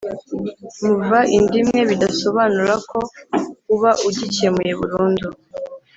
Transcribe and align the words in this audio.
Muva 0.85 1.19
inda 1.37 1.55
imwe 1.61 1.81
bidasobanura 1.89 2.73
ko 2.89 2.99
uba 3.73 3.91
ugikemuye 4.07 4.71
burundu 4.79 5.27